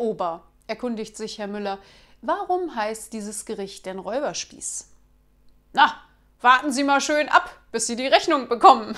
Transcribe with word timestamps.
Ober, 0.00 0.42
erkundigt 0.66 1.16
sich 1.16 1.38
Herr 1.38 1.46
Müller, 1.46 1.78
warum 2.22 2.74
heißt 2.74 3.12
dieses 3.12 3.44
Gericht 3.44 3.86
denn 3.86 3.98
Räuberspieß? 3.98 4.88
Na, 5.74 5.94
warten 6.40 6.72
Sie 6.72 6.84
mal 6.84 7.00
schön 7.00 7.28
ab, 7.28 7.54
bis 7.70 7.86
Sie 7.86 7.96
die 7.96 8.06
Rechnung 8.06 8.48
bekommen, 8.48 8.96